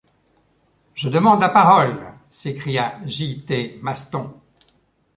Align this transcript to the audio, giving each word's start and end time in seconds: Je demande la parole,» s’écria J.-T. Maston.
Je 0.95 1.09
demande 1.09 1.41
la 1.41 1.49
parole,» 1.49 1.95
s’écria 2.27 2.97
J.-T. 3.05 3.77
Maston. 3.83 4.33